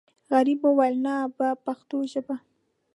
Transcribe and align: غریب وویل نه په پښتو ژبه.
غریب 0.33 0.59
وویل 0.63 0.95
نه 1.05 1.15
په 1.37 1.47
پښتو 1.65 1.97
ژبه. 2.11 2.35